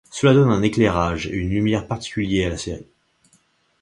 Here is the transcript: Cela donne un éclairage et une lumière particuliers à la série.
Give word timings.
Cela 0.09 0.33
donne 0.33 0.49
un 0.49 0.63
éclairage 0.63 1.27
et 1.27 1.35
une 1.35 1.51
lumière 1.51 1.85
particuliers 1.85 2.45
à 2.45 2.49
la 2.49 2.57
série. 2.57 2.87